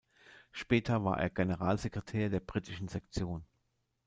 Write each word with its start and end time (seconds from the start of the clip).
Später 0.51 1.03
war 1.03 1.19
er 1.19 1.29
Generalsekretär 1.29 2.29
der 2.31 2.39
britischen 2.39 2.87
Sektion. 2.87 3.45